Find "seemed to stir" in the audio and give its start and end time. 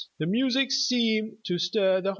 0.71-2.01